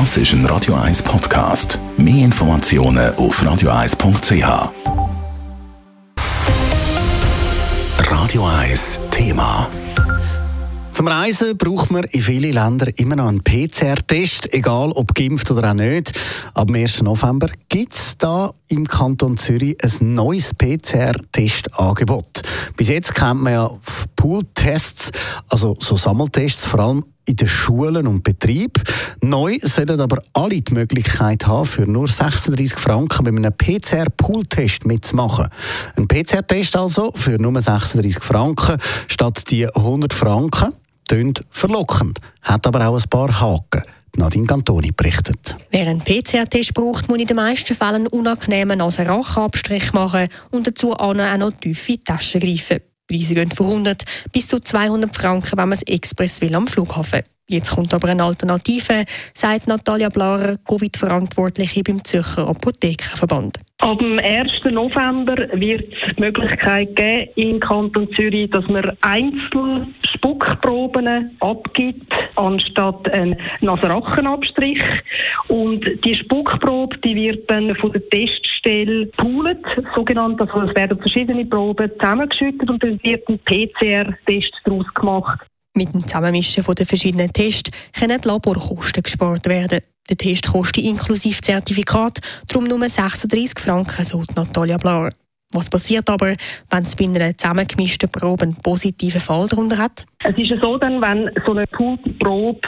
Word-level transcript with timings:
Das 0.00 0.16
ist 0.16 0.32
ein 0.32 0.44
Radio 0.46 0.74
1 0.74 1.04
Podcast. 1.04 1.78
Mehr 1.96 2.24
Informationen 2.24 3.14
auf 3.14 3.40
radio1.ch. 3.40 4.72
Radio 8.10 8.44
1 8.44 9.00
Thema. 9.12 9.70
Zum 10.90 11.06
Reisen 11.06 11.56
braucht 11.56 11.92
man 11.92 12.02
in 12.10 12.22
vielen 12.22 12.52
Ländern 12.52 12.92
immer 12.96 13.14
noch 13.14 13.28
einen 13.28 13.44
PCR-Test, 13.44 14.52
egal 14.52 14.90
ob 14.90 15.14
geimpft 15.14 15.52
oder 15.52 15.70
auch 15.70 15.74
nicht. 15.74 16.12
Ab 16.54 16.66
dem 16.66 16.74
1. 16.74 17.02
November 17.02 17.48
gibt 17.68 17.94
es 17.94 18.18
da 18.18 18.52
im 18.66 18.88
Kanton 18.88 19.36
Zürich 19.36 19.76
ein 19.84 20.14
neues 20.14 20.54
PCR-Testangebot. 20.54 22.42
Bis 22.76 22.88
jetzt 22.88 23.14
kennt 23.14 23.42
man 23.42 23.52
ja 23.52 23.70
Pool-Tests, 24.24 25.10
also 25.50 25.76
so 25.80 25.98
Sammeltests, 25.98 26.64
vor 26.64 26.80
allem 26.80 27.04
in 27.26 27.36
den 27.36 27.46
Schulen 27.46 28.06
und 28.06 28.22
Betrieben. 28.22 28.82
Neu 29.20 29.58
sollen 29.60 30.00
aber 30.00 30.22
alle 30.32 30.62
die 30.62 30.72
Möglichkeit 30.72 31.46
haben, 31.46 31.66
für 31.66 31.86
nur 31.86 32.08
36 32.08 32.78
Franken 32.78 33.22
bei 33.22 33.28
einem 33.28 33.52
PCR-Pool-Test 33.52 34.86
mitzumachen. 34.86 35.48
Ein 35.96 36.08
PCR-Test 36.08 36.74
also 36.74 37.12
für 37.14 37.38
nur 37.38 37.60
36 37.60 38.24
Franken 38.24 38.78
statt 39.08 39.50
die 39.50 39.66
100 39.66 40.14
Franken 40.14 40.72
tönt 41.06 41.44
verlockend, 41.50 42.18
hat 42.40 42.66
aber 42.66 42.88
auch 42.88 42.96
ein 42.96 43.10
paar 43.10 43.38
Haken. 43.38 43.82
Nadine 44.16 44.46
Cantoni 44.46 44.90
berichtet. 44.92 45.54
Wer 45.70 45.86
einen 45.86 46.00
PCR-Test 46.00 46.72
braucht, 46.72 47.10
muss 47.10 47.18
in 47.18 47.26
den 47.26 47.36
meisten 47.36 47.74
Fällen 47.74 47.94
einen 47.94 48.06
unangenehmen 48.06 48.78
Nasenrachenabstrich 48.78 49.92
machen 49.92 50.28
und 50.50 50.66
dazu 50.66 50.94
auch 50.94 51.12
noch 51.12 51.50
tief 51.60 51.90
in 51.90 51.96
die 51.96 52.04
Tasche 52.04 52.38
greifen. 52.38 52.80
Preise 53.06 53.34
gehen 53.34 53.50
von 53.50 53.66
100 53.66 54.04
bis 54.32 54.48
zu 54.48 54.60
200 54.60 55.14
Franken, 55.14 55.58
wenn 55.58 55.68
man 55.68 55.72
es 55.72 55.82
express 55.82 56.40
will 56.40 56.54
am 56.54 56.66
Flughafen. 56.66 57.22
Jetzt 57.46 57.72
kommt 57.72 57.92
aber 57.92 58.08
eine 58.08 58.24
Alternative, 58.24 59.04
sagt 59.34 59.66
Natalia 59.66 60.08
Blarer, 60.08 60.56
Covid-Verantwortliche 60.66 61.82
beim 61.82 62.02
Zürcher 62.02 62.48
Apothekerverband. 62.48 63.58
Ab 63.84 63.98
dem 63.98 64.18
1. 64.18 64.50
November 64.72 65.36
wird 65.52 65.92
es 65.92 66.14
die 66.16 66.22
Möglichkeit 66.22 66.96
geben, 66.96 67.28
im 67.34 67.60
Kanton 67.60 68.10
Zürich, 68.14 68.48
dass 68.48 68.66
man 68.66 68.96
einzeln 69.02 69.94
Spuckproben 70.14 71.36
abgibt, 71.40 72.10
anstatt 72.36 73.06
einen 73.12 73.36
Nasenrachenabstrich. 73.60 74.80
Und 75.48 75.84
die 76.02 76.14
Spuckprobe, 76.14 76.96
die 77.04 77.14
wird 77.14 77.50
dann 77.50 77.76
von 77.76 77.92
der 77.92 78.08
Teststelle 78.08 79.04
poolet, 79.18 79.62
sogenannt, 79.94 80.40
also 80.40 80.62
es 80.62 80.74
werden 80.74 80.98
verschiedene 80.98 81.44
Proben 81.44 81.90
zusammengeschüttet 82.00 82.70
und 82.70 82.82
dann 82.82 82.98
wird 83.02 83.28
ein 83.28 83.38
PCR-Test 83.40 84.62
daraus 84.64 84.94
gemacht. 84.94 85.40
Mit 85.76 85.92
dem 85.92 86.06
Zusammenmischen 86.06 86.64
der 86.64 86.86
verschiedenen 86.86 87.32
Tests 87.32 87.72
können 87.98 88.20
die 88.20 88.28
Laborkosten 88.28 89.02
gespart 89.02 89.46
werden. 89.46 89.80
Der 90.08 90.16
Test 90.16 90.46
kostet 90.46 90.84
inklusive 90.84 91.40
Zertifikat 91.40 92.20
darum 92.46 92.64
nur 92.64 92.88
36 92.88 93.58
Franken, 93.58 94.04
so 94.04 94.22
Natalia 94.36 94.76
Blar. 94.76 95.10
Was 95.52 95.68
passiert 95.68 96.08
aber, 96.10 96.36
wenn 96.70 96.82
es 96.82 96.94
bei 96.94 97.06
einer 97.06 97.36
zusammengemischten 97.36 98.08
Probe 98.08 98.44
einen 98.44 98.56
positiven 98.56 99.20
Fall 99.20 99.48
darunter 99.48 99.78
hat? 99.78 100.04
Es 100.22 100.36
ist 100.38 100.60
so, 100.60 100.78
dann, 100.78 101.00
wenn 101.00 101.30
so 101.44 101.52
eine 101.52 101.66
Poolprobe 101.66 102.60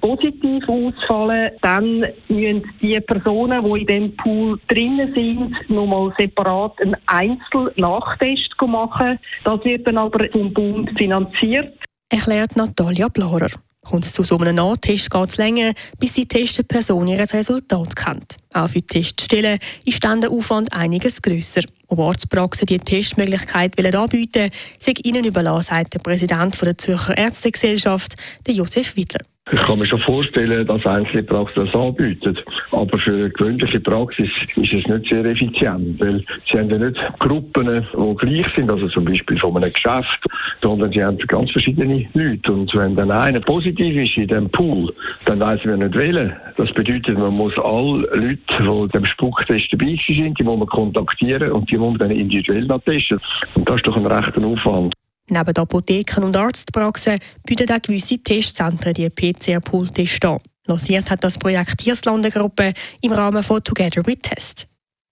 positiv 0.00 0.68
ausfallen, 0.68 1.50
dann 1.60 2.06
müssen 2.28 2.64
die 2.80 3.00
Personen, 3.00 3.62
die 3.62 3.80
in 3.80 3.86
dem 3.86 4.16
Pool 4.16 4.58
drinnen 4.68 5.12
sind, 5.14 5.70
nochmal 5.70 6.14
separat 6.18 6.80
einen 6.80 6.96
Einzel-Nachtest 7.06 8.54
machen. 8.66 9.18
Das 9.44 9.64
wird 9.64 9.86
dann 9.86 9.98
aber 9.98 10.26
vom 10.30 10.52
Bund 10.52 10.90
finanziert 10.98 11.74
erklärt 12.08 12.56
Natalia 12.56 13.08
Blarer. 13.08 13.50
Kommt 13.82 14.04
es 14.04 14.12
zu 14.12 14.22
so 14.22 14.36
einem 14.36 14.56
Nahtest, 14.56 15.10
geht 15.10 15.28
es 15.30 15.36
länger, 15.38 15.72
bis 15.98 16.12
die 16.12 16.26
testete 16.26 16.66
Person 16.66 17.08
ihr 17.08 17.18
Resultat 17.18 17.96
kennt. 17.96 18.36
Auch 18.52 18.68
für 18.68 18.80
die 18.80 18.86
Teststellen 18.86 19.58
ist 19.84 20.04
dann 20.04 20.20
der 20.20 20.30
Aufwand 20.30 20.72
einiges 20.76 21.22
grösser. 21.22 21.62
Ob 21.86 22.00
Arztpraxen 22.00 22.66
die 22.66 22.78
Testmöglichkeit 22.78 23.78
anbieten 23.94 24.40
wollen, 24.40 24.50
sei 24.78 24.92
ihnen 25.04 25.24
überlassen, 25.24 25.74
sagt 25.74 25.94
der 25.94 26.00
Präsident 26.00 26.60
der 26.60 26.76
Zürcher 26.76 27.16
Ärztegesellschaft, 27.16 28.16
Josef 28.46 28.94
Wittler. 28.96 29.24
Ich 29.50 29.62
kann 29.62 29.78
mir 29.78 29.86
schon 29.86 30.00
vorstellen, 30.00 30.66
dass 30.66 30.84
einzelne 30.84 31.22
Praxen 31.22 31.64
das 31.64 31.74
anbieten. 31.74 32.38
Aber 32.70 32.98
für 32.98 33.12
eine 33.12 33.30
gewöhnliche 33.30 33.80
Praxis 33.80 34.28
ist 34.56 34.72
es 34.72 34.86
nicht 34.86 35.08
sehr 35.08 35.24
effizient, 35.24 35.98
weil 35.98 36.22
sie 36.50 36.58
haben 36.58 36.68
ja 36.68 36.78
nicht 36.78 36.98
Gruppen, 37.18 37.66
die 37.66 38.16
gleich 38.16 38.46
sind, 38.54 38.70
also 38.70 38.88
zum 38.88 39.06
Beispiel 39.06 39.38
von 39.38 39.56
einem 39.56 39.72
Geschäft, 39.72 40.26
sondern 40.62 40.92
sie 40.92 41.02
haben 41.02 41.16
ganz 41.18 41.50
verschiedene 41.50 42.06
Leute. 42.12 42.52
Und 42.52 42.74
wenn 42.74 42.94
dann 42.94 43.10
einer 43.10 43.40
positiv 43.40 43.96
ist 43.96 44.16
in 44.18 44.28
diesem 44.28 44.50
Pool, 44.50 44.92
dann 45.24 45.40
weiß 45.40 45.64
man 45.64 45.78
nicht 45.78 45.94
wählen. 45.94 46.36
Das 46.58 46.70
bedeutet, 46.72 47.16
man 47.16 47.32
muss 47.34 47.56
alle 47.58 48.06
Leute, 48.12 48.38
die 48.58 48.88
dem 48.92 49.06
Spucktest 49.06 49.72
dabei 49.72 49.98
sind, 50.06 50.38
die 50.38 50.44
muss 50.44 50.58
man 50.58 50.68
kontaktieren 50.68 51.52
und 51.52 51.70
die 51.70 51.78
muss 51.78 51.98
man 51.98 52.08
dann 52.08 52.10
individuell 52.10 52.68
testen. 52.84 53.18
Und 53.54 53.68
das 53.68 53.76
ist 53.76 53.86
doch 53.86 53.96
ein 53.96 54.06
rechter 54.06 54.44
Aufwand. 54.44 54.94
Neben 55.30 55.56
Apotheken 55.56 56.24
und 56.24 56.36
Arztpraxen 56.36 57.18
bieten 57.44 57.70
auch 57.70 57.82
gewisse 57.82 58.18
Testzentren 58.18 58.94
die 58.94 59.10
PCR-Pool-Tests 59.10 60.26
an. 60.26 60.38
Lanciert 60.66 61.10
hat 61.10 61.24
das 61.24 61.38
Projekt 61.38 61.78
Tierslandengruppe 61.78 62.72
im 63.00 63.12
Rahmen 63.12 63.42
von 63.42 63.62
Together 63.62 64.06
with 64.06 64.18
Test. 64.22 64.66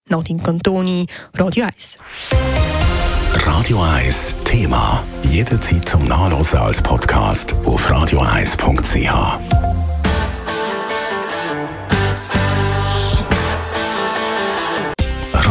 Nadine 0.08 0.42
Cantoni, 0.42 1.06
Radio 1.34 1.66
1. 1.66 1.96
Radio 3.44 3.82
1 3.82 4.36
Thema. 4.44 5.02
Jederzeit 5.22 5.88
zum 5.88 6.04
Nachlesen 6.06 6.58
als 6.58 6.80
Podcast 6.80 7.54
auf 7.64 7.90
radio1.ch. 7.90 9.65